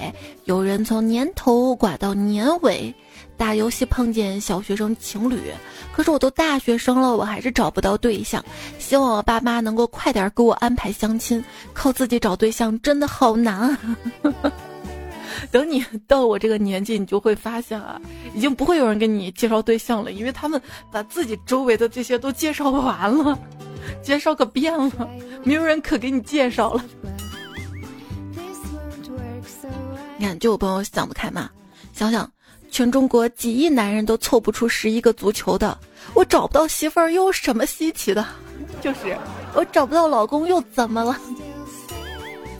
[0.47, 2.93] 有人从年头寡到年尾。”
[3.39, 5.41] 打游戏碰见小学生情侣，
[5.93, 8.45] 可是我都大学生了，我还是找不到对象。
[8.81, 13.79] 希望我爸妈能够快点给我安排相亲，靠自己找对象真的好难啊！
[15.51, 18.01] 等你到我这个年纪，你就会发现啊，
[18.35, 23.39] 已经不会有人给你介绍对象了，因为他们把自己周围的这些都介绍完了，
[24.03, 25.09] 介绍个遍了，
[25.45, 26.85] 没有人可给你介绍了。
[30.17, 31.51] 你看，就有朋友想不开嘛，
[31.93, 32.31] 想想。
[32.71, 35.77] 全中国几亿男人都凑不出十一个足球的，
[36.13, 38.25] 我找不到媳妇儿又有什么稀奇的？
[38.83, 39.17] 就是
[39.55, 41.19] 我找不到老公又怎么了？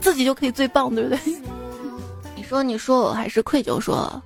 [0.01, 1.19] 自己就可以最棒，对不对？
[2.49, 4.19] 说，你说，我还是愧疚说，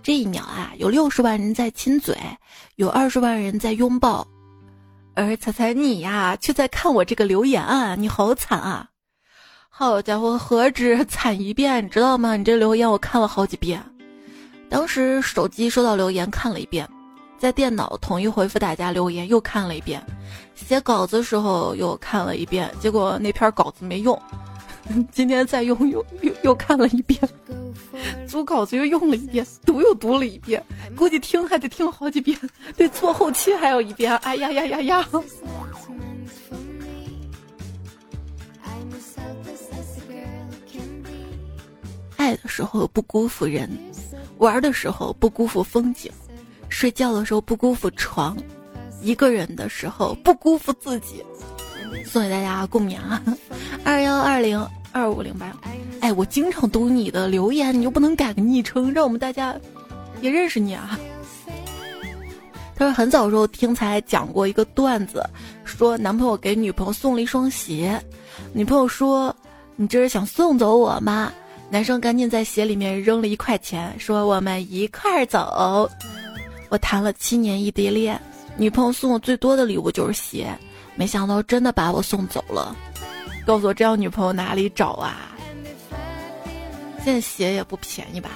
[0.00, 2.16] 这一秒啊，有六十万人在亲嘴，
[2.76, 4.24] 有二十万人在拥抱，
[5.16, 8.86] 而彩彩你呀，却在看我这个留言啊，你好惨啊！
[9.68, 12.36] 好家伙，何止惨一遍，你知道吗？
[12.36, 13.82] 你这留言我看了好几遍。
[14.70, 16.88] 当时手机收到留言看了一遍，
[17.36, 20.00] 在电脑统一回复大家留言又看了一遍，
[20.54, 24.16] 写稿子时候又看了一遍，结果那篇稿子没用。
[25.12, 27.20] 今天再用又又又看了一遍，
[28.26, 30.62] 组稿子又用了一遍，读又读了一遍，
[30.96, 32.38] 估计听还得听好几遍，
[32.76, 34.16] 对，做后期还有一遍。
[34.18, 35.08] 哎呀呀呀呀！
[42.16, 43.68] 爱的时候不辜负人。
[44.38, 46.10] 玩的时候不辜负风景，
[46.68, 48.36] 睡觉的时候不辜负床，
[49.00, 51.24] 一个人的时候不辜负自己。
[52.04, 53.22] 送给大家共勉啊！
[53.84, 54.58] 二幺二零
[54.92, 55.52] 二五零八，
[56.00, 59.54] 哎，我经常读你的留言，你又不能改个昵称，让我们大家
[60.20, 60.98] 也认识你啊。
[62.76, 65.24] 他说很早时候听才讲过一个段子，
[65.64, 68.00] 说男朋友给女朋友送了一双鞋，
[68.52, 69.34] 女朋友说
[69.76, 71.32] ：“你这是想送走我吗？”
[71.70, 75.88] 男生赶紧在鞋里面扔了一块钱，说：“我们一块儿走。”
[76.68, 78.20] 我谈了七年异地恋，
[78.56, 80.52] 女朋友送我最多的礼物就是鞋，
[80.96, 82.76] 没想到真的把我送走了。
[83.46, 85.36] 告诉我这样女朋友哪里找啊？
[87.04, 88.30] 现在鞋也不便宜吧？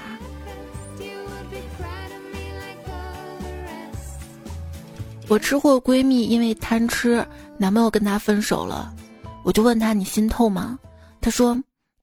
[5.28, 8.94] 我吃货闺蜜因为贪吃，男朋友跟她分手了，
[9.44, 10.78] 我就问她：“你心痛吗？”
[11.20, 11.56] 她说：“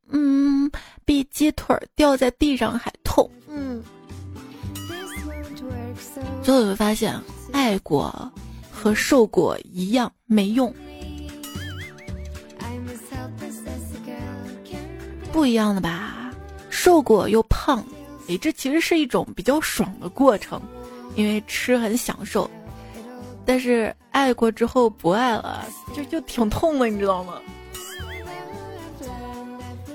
[0.10, 0.72] 嗯。”
[1.06, 3.30] 比鸡腿掉在地上还痛。
[3.48, 3.84] 嗯，
[6.41, 7.15] 最后你会发现，
[7.54, 8.32] 爱过
[8.86, 10.71] 和瘦过一样没用。
[15.32, 16.32] 不一样的吧？
[16.69, 17.84] 瘦过又胖，
[18.28, 20.62] 诶，这其实是一种比较爽的过程，
[21.15, 22.48] 因为吃很享受。
[23.43, 27.41] 但是爱过之后不爱了，就就挺痛的，你知道吗？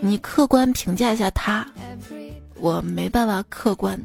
[0.01, 1.65] 你客观评价一下他，
[2.57, 3.97] 我没办法客观，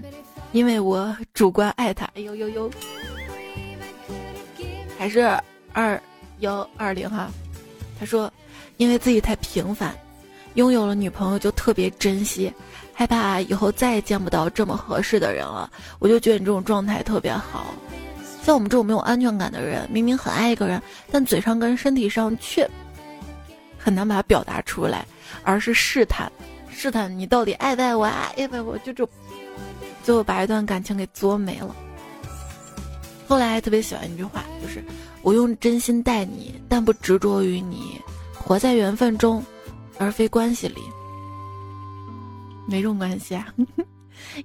[0.51, 2.05] 因为我主观爱他。
[2.13, 2.69] 哎呦呦呦，
[4.97, 5.21] 还是
[5.73, 6.01] 二
[6.39, 7.29] 幺二零哈。
[7.99, 8.31] 他说，
[8.77, 9.95] 因为自己太平凡，
[10.55, 12.51] 拥有了女朋友就特别珍惜，
[12.93, 15.71] 害怕以后再也见不到这么合适的人了。
[15.99, 17.73] 我就觉得你这种状态特别好。
[18.43, 22.69] 像我们这种没有安全感的人，明明很爱一个人，但嘴上跟身体上却
[23.77, 25.05] 很难把它表达出来，
[25.43, 26.31] 而是试探，
[26.69, 29.07] 试探你到底爱不爱我，爱不爱我，就这，
[30.03, 31.75] 最后把一段感情给作没了。
[33.27, 34.83] 后来特别喜欢一句话，就是
[35.21, 37.99] 我用真心待你，但不执着于你，
[38.33, 39.43] 活在缘分中，
[39.97, 40.81] 而非关系里。
[42.67, 43.53] 哪种关系啊？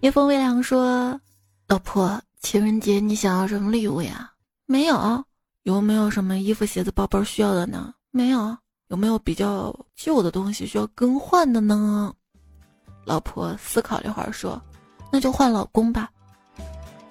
[0.01, 1.19] 夜风微凉说，
[1.69, 2.21] 老婆。
[2.43, 4.33] 情人节你想要什么礼物呀？
[4.65, 5.23] 没有，
[5.65, 7.93] 有没有什么衣服、鞋子、包包需要的呢？
[8.11, 8.57] 没有，
[8.89, 12.15] 有没有比较旧的东西需要更换的呢？
[13.05, 14.59] 老婆思考了一会儿说
[15.13, 16.11] ：“那就换老公吧。”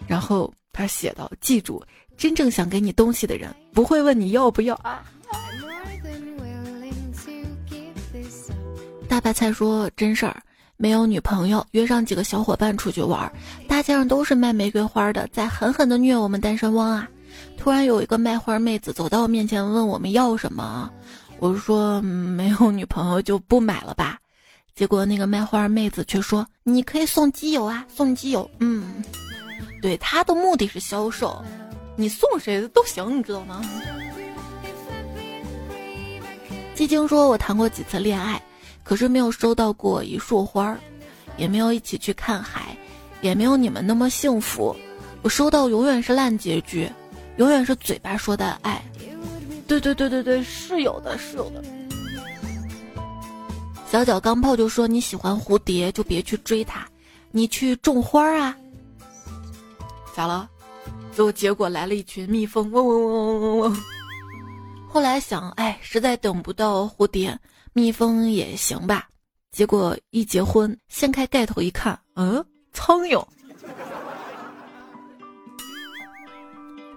[0.08, 1.84] 然后他写道：“记住，
[2.18, 5.04] 真正想给你东西的人不会问你要不要啊。”
[9.08, 10.42] 大白菜说：“真事儿。”
[10.82, 13.30] 没有女朋友，约上几个小伙伴出去玩，
[13.68, 17.10] 大街上都是卖玫瑰花的，在狠狠的虐我们单身汪啊！
[17.58, 20.90] 突然有一个卖花妹子走到我面前，问我们要什么，
[21.40, 24.18] 我说没有女朋友就不买了吧。
[24.74, 29.04] 结果那个卖花妹子却说：“你可以送基友啊，送基友。”嗯，
[29.82, 31.44] 对，他的目的是销售，
[31.96, 33.62] 你送谁都行，你知道吗？
[36.76, 38.42] 基晶说：“我谈过几次恋爱。”
[38.82, 40.76] 可是没有收到过一束花，
[41.38, 42.76] 也没有一起去看海，
[43.22, 44.76] 也没有你们那么幸福。
[45.22, 46.90] 我收到永远是烂结局，
[47.38, 48.82] 永远是嘴巴说的爱。
[49.68, 51.64] 对对对对对，是有的，是有的。
[53.92, 56.88] 小脚钢炮就说你喜欢蝴蝶就别去追它，
[57.30, 58.58] 你去种花啊。
[60.20, 60.50] 咋了？
[61.14, 63.78] 最后结果来了一群蜜蜂，嗡嗡嗡嗡嗡嗡。
[64.90, 67.40] 后来想，哎，实在等不到蝴蝶。
[67.72, 69.08] 蜜蜂也行吧，
[69.50, 73.26] 结果一结婚，掀开盖头一看，嗯，苍蝇。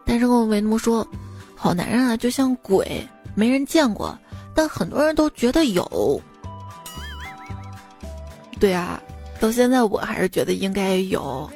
[0.05, 1.07] 但是跟我维诺说，
[1.55, 3.07] 好男人啊，就像鬼，
[3.37, 4.19] 没人见过，
[4.53, 6.21] 但很多人都觉得有。
[8.59, 9.01] 对啊，
[9.39, 11.49] 到现在我还是觉得应该有。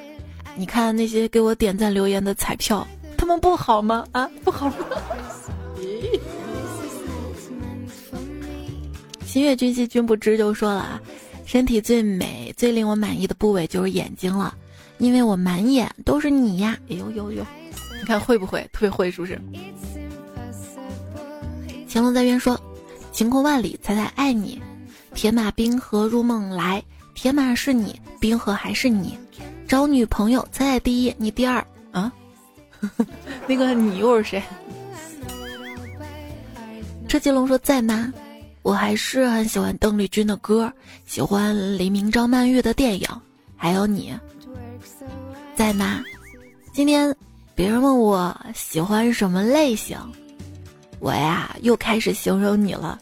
[0.57, 4.07] 你看那些给我点赞留言的彩票，他们不好吗？
[4.13, 4.77] 啊，不好吗？
[9.25, 11.01] 新月君兮君不知就说了啊，
[11.45, 14.57] 身体最美、最令我满意的部位就是眼睛了，
[14.97, 16.79] 因为我满眼都是你呀！
[16.89, 17.45] 哎呦呦呦，
[18.01, 19.39] 你看会不会特别会，是不是？
[21.87, 22.59] 乾隆在渊说
[23.13, 24.61] ：“晴空万里，彩彩爱你。
[25.15, 26.83] 铁马冰河入梦来，
[27.15, 29.19] 铁马是你，冰河还是你。
[29.67, 32.13] 找女朋友，在第一，你第二啊？
[33.47, 34.43] 那个你又是谁？”
[37.09, 38.13] 车继龙说：“在吗？”
[38.63, 40.73] 我还是很喜欢邓丽君的歌，
[41.07, 43.09] 喜欢黎明、张曼玉的电影，
[43.57, 44.13] 还有你，
[45.55, 46.03] 在吗？
[46.73, 47.15] 今天
[47.55, 49.97] 别人问我喜欢什么类型，
[50.99, 52.99] 我呀又开始形容你了。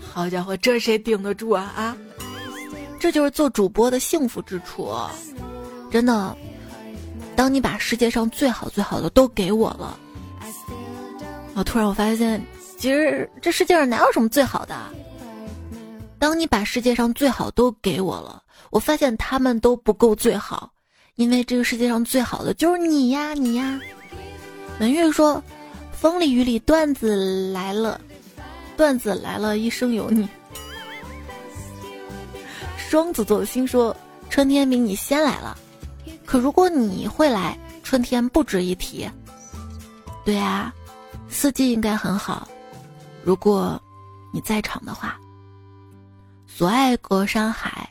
[0.00, 1.96] 好家伙，这谁顶得住啊啊！
[3.00, 4.88] 这就是做主播的幸福之处，
[5.92, 6.36] 真的。
[7.36, 9.98] 当你把世界上最好最好的都给我了，
[11.54, 12.42] 我突然我发现。
[12.78, 14.74] 其实这世界上哪有什么最好的？
[16.18, 20.72] 当你把世界上最好都给我了，我发现他们都不够最好，
[21.14, 23.78] 因为这个世界上最好的就是你呀，你呀。
[24.80, 25.40] 文月说
[25.94, 28.00] ：“风里雨里段子来了，
[28.76, 30.28] 段子来了，一生有你。”
[32.76, 33.96] 双子座的心说
[34.28, 35.56] ：“春天比你先来了，
[36.32, 39.06] 可如果你会来，春天不值一提。”
[40.24, 40.72] 对啊，
[41.28, 42.48] 四季应该很好。
[43.22, 43.78] 如果
[44.32, 45.20] 你在场的话，
[46.46, 47.86] 所爱隔山海，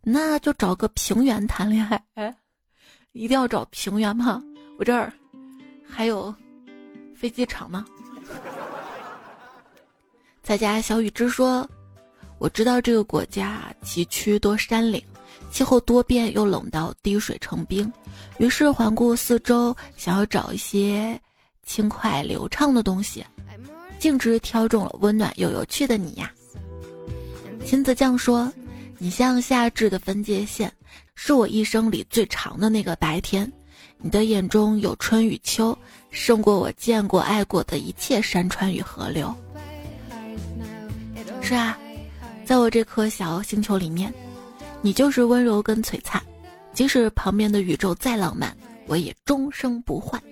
[0.00, 2.02] 那就找个平原谈恋爱。
[2.14, 2.34] 哎，
[3.12, 4.42] 一定要找平原吗？
[4.78, 5.12] 我这儿
[5.86, 6.34] 还有
[7.14, 7.84] 飞机场呢。
[10.42, 11.68] 在家小雨之说
[12.40, 15.04] ：“我知道这个国家崎岖多山岭，
[15.50, 17.90] 气候多变又冷到滴水成冰。
[18.38, 21.20] 于是环顾四周，想要找一些
[21.64, 23.24] 轻快流畅的东西。”
[23.98, 26.30] 径直挑中了温暖又有趣的你呀，
[27.66, 28.52] 秦子酱说
[28.96, 30.72] ：“你像夏至的分界线，
[31.16, 33.52] 是我一生里最长的那个白天。
[34.00, 35.76] 你的眼中有春与秋，
[36.12, 39.34] 胜过我见过爱过的一切山川与河流。”
[41.42, 41.76] 是啊，
[42.44, 44.14] 在我这颗小星球里面，
[44.80, 46.22] 你就是温柔跟璀璨，
[46.72, 48.56] 即使旁边的宇宙再浪漫，
[48.86, 50.22] 我也终生不换。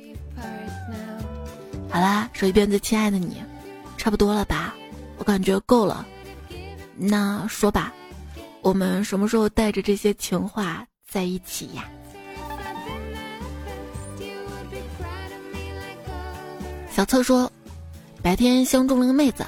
[1.89, 3.43] 好啦，说一遍最亲爱的你，
[3.97, 4.75] 差不多了吧？
[5.19, 6.07] 我感觉够了，
[6.97, 7.93] 那说吧，
[8.61, 11.89] 我们什么时候带着这些情话在一起呀？
[16.91, 17.51] 小策说，
[18.23, 19.45] 白天相中了个妹子，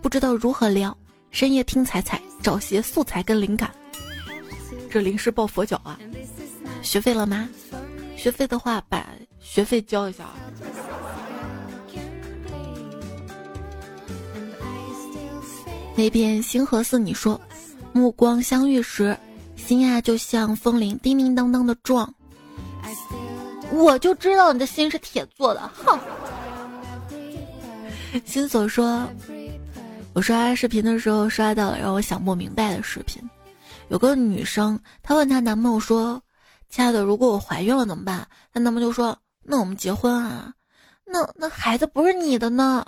[0.00, 0.96] 不知道如何撩。
[1.30, 3.70] 深夜听彩彩找些素材跟灵感，
[4.90, 5.98] 这临时抱佛脚啊！
[6.82, 7.48] 学费了吗？
[8.16, 9.06] 学费的话把
[9.40, 10.24] 学费交一下。
[15.94, 17.40] 那边星河寺你说，
[17.92, 19.16] 目光相遇时，
[19.56, 22.12] 心啊就像风铃叮叮当当的撞。
[23.72, 25.98] 我就知道你的心是铁做的，哼！
[28.24, 29.06] 心所说。
[30.14, 33.22] 我刷视频的时候刷到了让我想不明白的视频，
[33.88, 36.20] 有个女生她问她男朋友说
[36.68, 40.52] ：“亲爱的，如果我怀孕了怎么办？”她男朋友说：“那我们结婚啊，
[41.04, 42.84] 那那孩子不是你的呢，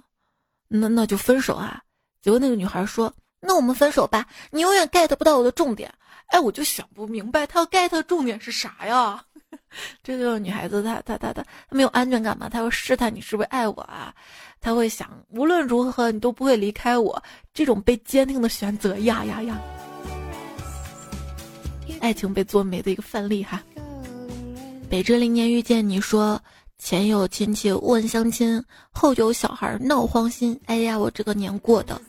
[0.69, 1.81] 那那就分手啊。”
[2.21, 5.93] 结果那个女孩说：“那我们分手吧，你永远 get 不到我的重点。”
[6.29, 9.25] 哎，我就想不明白她要 get 重点是啥呀？
[10.03, 12.49] 这个女孩子她她她她没有安全感嘛？
[12.49, 14.13] 她要试探你是不是爱我啊？
[14.61, 17.23] 她会想，无论如何你都不会离开我，
[17.55, 19.59] 这种被坚定的选择呀呀呀！
[22.01, 23.63] 爱情被作没的一个范例哈。
[24.89, 26.41] 北至零年遇见你说，
[26.79, 30.59] 前有亲戚问相亲，后有小孩闹慌心。
[30.67, 32.01] 哎呀，我这个年过的。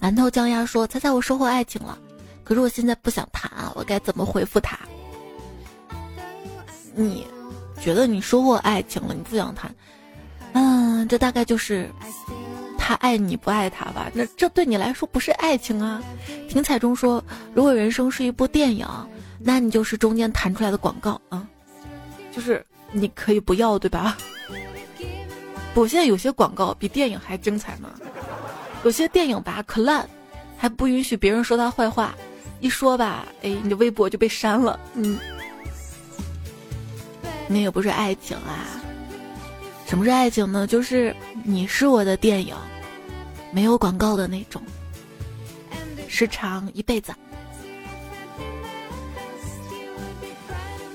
[0.00, 1.98] 馒头酱鸭说，猜猜我收获爱情了，
[2.44, 4.78] 可是我现在不想谈啊，我该怎么回复他？
[6.94, 7.26] 你
[7.80, 9.74] 觉得你收获爱情了，你不想谈？
[10.52, 11.88] 嗯，这大概就是
[12.76, 14.10] 他爱你不爱他吧？
[14.12, 16.02] 那这对你来说不是爱情啊！
[16.48, 17.24] 听彩中说，
[17.54, 18.86] 如果人生是一部电影，
[19.44, 21.46] 那你就是中间弹出来的广告啊，
[22.30, 24.16] 就是你可以不要，对吧？
[25.74, 27.88] 不，现在有些广告比电影还精彩呢。
[28.84, 30.08] 有些电影吧可烂，
[30.56, 32.14] 还不允许别人说他坏话，
[32.60, 34.78] 一说吧，哎，你的微博就被删了。
[34.94, 35.18] 嗯，
[37.48, 38.66] 那也不是爱情啊。
[39.86, 40.66] 什么是爱情呢？
[40.66, 41.14] 就是
[41.44, 42.56] 你是我的电影，
[43.50, 44.62] 没有广告的那种，
[46.08, 47.12] 时长一辈子。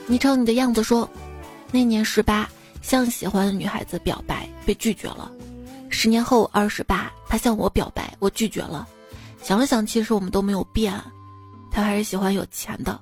[0.10, 1.08] 你瞅你的样子说，
[1.70, 2.49] 那年十八
[2.82, 5.30] 向喜欢的女孩子表白被拒绝了，
[5.89, 8.88] 十年后二十八他向我表白我拒绝了，
[9.43, 10.97] 想了想其实我们都没有变，
[11.70, 12.97] 他还是喜欢有钱的，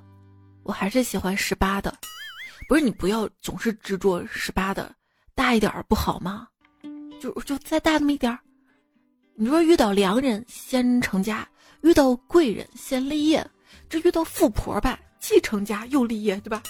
[0.64, 1.96] 我还是喜欢十八的，
[2.68, 4.92] 不是你不要总是执着十八的。
[5.32, 6.48] 大一点儿不好吗？
[7.20, 8.38] 就就再大那么一点儿。
[9.36, 11.46] 你说遇到良人先成家，
[11.82, 13.46] 遇到贵人先立业，
[13.88, 16.62] 这遇到富婆吧，既成家又立业，对吧？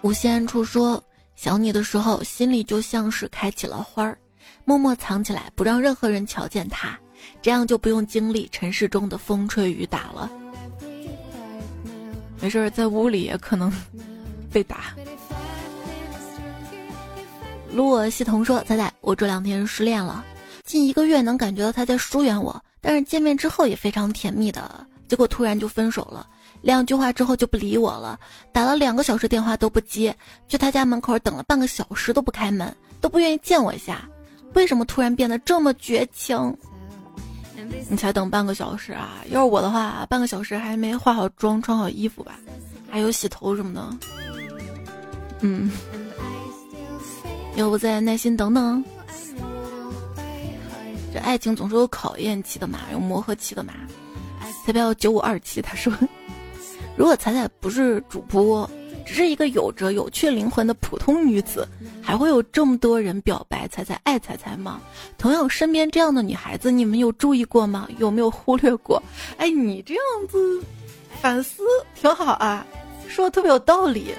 [0.00, 1.02] 无限处说
[1.36, 4.18] 想你的时候，心里就像是开起了花儿，
[4.64, 6.98] 默默藏起来，不让任何人瞧见它，
[7.42, 10.30] 这样就不用经历尘世中的风吹雨打了。
[12.40, 13.70] 没事儿，在屋里也可能
[14.50, 14.94] 被打。
[17.70, 20.24] 如我系统说：“仔仔，我这两天失恋了，
[20.64, 26.26] 近一个月能感觉到他在疏远我，但是见面之后也非常甜蜜的，结果突然就分手了，
[26.60, 28.18] 两句话之后就不理我了，
[28.52, 30.14] 打了两个小时电话都不接，
[30.46, 34.08] 去他家门口等了半个小时都不开门，都不愿意见我一下，
[34.54, 36.56] 为什么突然变得这么绝情？
[37.88, 39.24] 你才等半个小时啊？
[39.30, 42.38] 要是我的话，半个小时还没化好妆、穿好衣服吧，
[42.90, 43.98] 还有洗头什么的，
[45.40, 45.70] 嗯。”
[47.56, 48.84] 要不再耐心等等，
[51.12, 53.72] 这爱情总是有考验期的嘛，有磨合期的嘛。
[54.64, 55.92] 彩票九五二七他说，
[56.96, 58.68] 如果彩彩不是主播，
[59.06, 61.66] 只是一个有着有趣灵魂的普通女子，
[62.02, 64.80] 还会有这么多人表白彩彩爱彩彩吗？
[65.16, 67.88] 同样，身边这样的女孩子，你们有注意过吗？
[67.98, 69.02] 有没有忽略过？
[69.38, 70.62] 哎，你这样子
[71.22, 71.62] 反思
[71.94, 72.66] 挺好啊，
[73.08, 74.12] 说的特别有道理。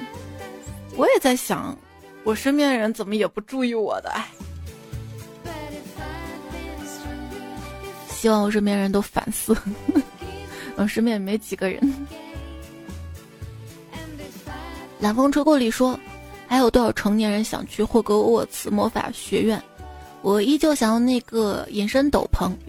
[0.95, 1.77] 我也在想。
[2.25, 4.09] 我身边的人怎么也不注意我的？
[4.09, 4.27] 哎，
[8.09, 9.55] 希望我身边人都反思。
[10.81, 12.07] 我身边也没几个人。
[14.99, 15.99] 冷风吹过里说，
[16.47, 19.61] 还有多少成年人想去霍格沃茨魔法学院？
[20.21, 22.51] 我依旧想要那个隐身斗篷。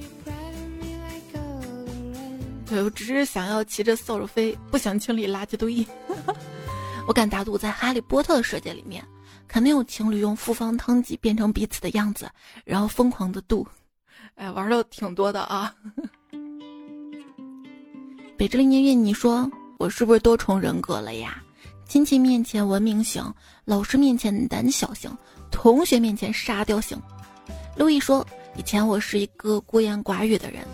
[2.67, 5.87] 对我只是想要骑着扫帚飞，不想清理垃圾堆。
[7.07, 9.05] 我敢打赌，在哈利波特的世界里面。
[9.49, 12.31] 肯定有情侣用复方汤剂变成彼此的样子，
[12.65, 13.67] 然后疯狂的度。
[14.37, 15.75] 哎，玩的挺多的啊。
[18.41, 21.43] 北之林音乐，你说我是不是多重人格了呀？
[21.87, 23.23] 亲戚面前文明型，
[23.67, 25.15] 老师面前胆小型，
[25.51, 26.99] 同学面前沙雕型。
[27.77, 28.27] 路易说，
[28.57, 30.67] 以前我是一个孤言寡语的人，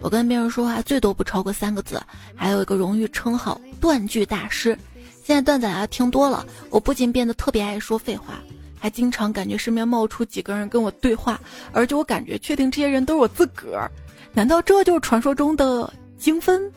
[0.00, 2.00] 我跟别人说话最多不超过三个字，
[2.34, 4.74] 还有一个荣誉称号——断句大师。
[5.22, 8.40] 现在段子来了，听多了，我不仅变得特别爱说废话，
[8.78, 11.38] 还经常感觉身边冒出几个人跟我对话，
[11.72, 13.92] 而且我感觉确定这些人都是我自个儿。
[14.32, 16.72] 难道这就是传说中的精分？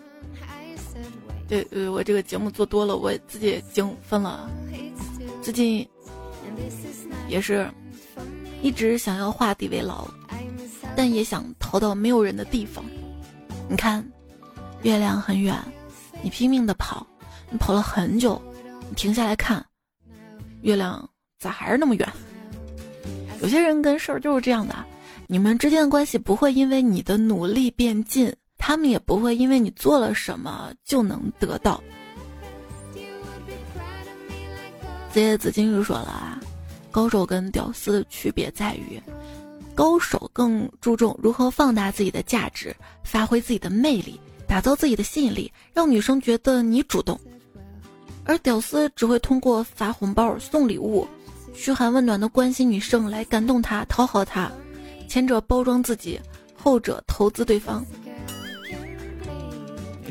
[1.47, 4.49] 对，对，我这个节目做多了，我自己也精分了。
[5.41, 5.87] 最近
[7.27, 7.69] 也是
[8.61, 10.07] 一直想要画地为牢，
[10.95, 12.83] 但也想逃到没有人的地方。
[13.69, 14.03] 你看，
[14.81, 15.57] 月亮很远，
[16.21, 17.05] 你拼命的跑，
[17.49, 18.41] 你跑了很久，
[18.89, 19.63] 你停下来看，
[20.61, 21.07] 月亮
[21.39, 22.07] 咋还是那么远？
[23.41, 24.75] 有些人跟事儿就是这样的，
[25.27, 28.33] 你们之间的关系不会因为你的努力变近。
[28.66, 31.84] 他们也不会因为你做了什么就能得到。
[35.11, 36.39] 子夜子今日说了啊，
[36.89, 39.01] 高手跟屌丝的区别在于，
[39.76, 47.18] 高手更注重如何放大自己的价值，发挥自己的魅力，打造自己的吸引力，让女生觉得你主动；
[48.24, 51.05] 而屌丝只会通过发红包、送礼物、
[51.53, 54.49] 嘘寒问暖的关心女生来感动她、讨好她，
[55.09, 56.18] 前者包装自己，
[56.55, 57.86] 后者投资对方。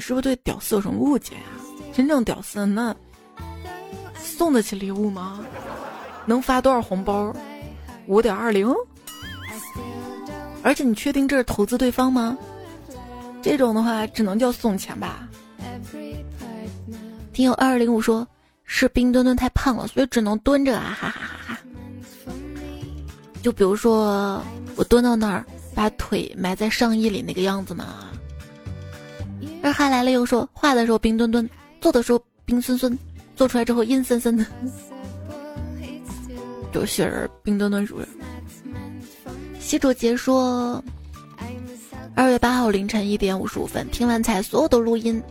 [0.03, 1.55] 是不是对屌丝有什么误解啊？
[1.95, 2.95] 真正屌丝那
[4.17, 5.41] 送得起礼物吗？
[6.27, 7.33] 能发多少红包？
[8.07, 8.75] 五点二零？
[10.63, 12.37] 而且你确定这是投资对方吗？
[13.41, 15.29] 这种的话只能叫送钱吧。
[17.33, 18.27] 听友二二零五说，
[18.65, 20.97] 是冰墩墩太胖了，所以只能蹲着啊！
[20.99, 21.59] 哈哈哈哈。
[23.43, 24.43] 就比如说
[24.77, 25.45] 我蹲到那儿，
[25.75, 28.09] 把腿埋在上衣里那个样子嘛。
[29.63, 31.49] 而哈来了又说，画的时候冰墩墩，
[31.81, 32.99] 做的时候冰森森，
[33.37, 34.45] 做出来之后阴森森的。
[36.73, 38.09] 就雪人冰墩墩是不是？
[39.61, 40.83] 西主杰说，
[42.15, 45.23] 二月八号凌晨一点五十五分听完才所有的录音。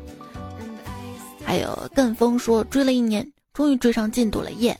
[1.43, 4.79] 还有跟风说追了一年，终于追上进度了耶！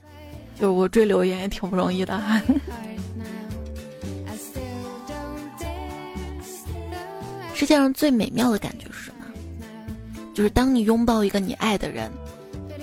[0.56, 2.22] 就是我追留言也挺不容易的。
[7.54, 9.21] 世界上最美妙的感觉是什么？
[10.34, 12.12] 就是当你拥抱一个你爱的人，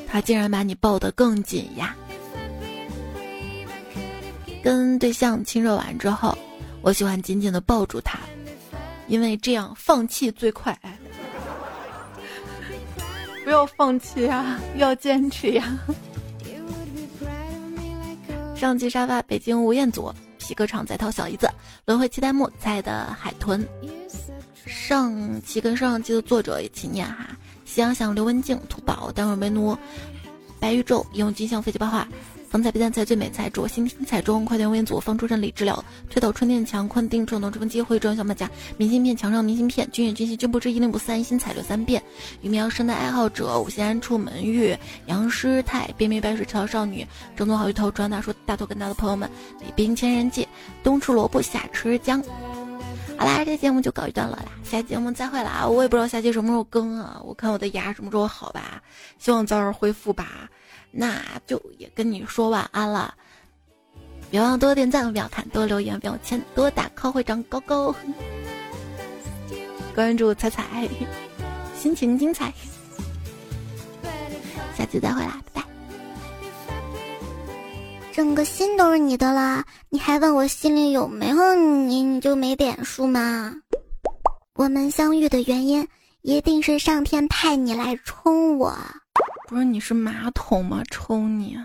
[0.07, 1.97] 他竟然把你抱得更紧呀！
[4.63, 6.37] 跟对象亲热完之后，
[6.83, 8.19] 我喜欢紧紧的抱住他，
[9.07, 10.79] 因为这样放弃最快。
[13.45, 15.79] 不要放弃呀，要坚持呀！
[18.55, 21.49] 上期沙发，北京吴彦祖，皮革厂在掏小姨子，
[21.87, 23.67] 轮回期待木菜的海豚。
[24.67, 27.29] 上期跟上期的作者一起念哈，
[27.79, 29.79] 夕阳想刘文静土宝单位为奴，
[30.59, 32.09] 白宇宙用金像飞机爆画，
[32.51, 42.03] 风采比赞菜最美菜，祝我新彩中快点为组放出阵理治疗，推倒春天墙困定触动这份机会，装小马甲明信片墙上明信片，君远君兮君不知一零五三新彩六三遍，
[42.43, 44.77] 鱼苗生的爱好者五仙出门玉
[45.07, 47.07] 杨师太边边白水桥少女
[47.37, 50.49] 正宗好鱼头转大叔大头跟大的朋友们，李冰千人记
[50.83, 52.21] 冬吃萝卜夏吃姜。
[53.19, 55.67] 好啦，这节目就告一段落啦，下节目再会啦！
[55.67, 58.81] 我也不知道下期什么时候更啊，我看我的牙什么时候好吧，
[59.19, 60.49] 希望早日恢复吧。
[60.93, 63.13] 那就也跟你说晚安了，
[64.31, 67.95] 别忘多点赞，不要看，多留言，不要签，多打 call 会长高高。
[69.95, 70.89] 关注彩彩，
[71.77, 72.53] 心情精彩，
[74.77, 75.68] 下期再会啦，拜拜。
[78.13, 82.03] 整个心都是你的啦，你还问我心里有没有你？
[82.03, 83.55] 你就没点数吗？
[84.55, 85.87] 我们相遇的原因
[86.23, 88.77] 一定是上天派你来冲我，
[89.49, 90.83] 不是你是马桶吗？
[90.91, 91.57] 冲你。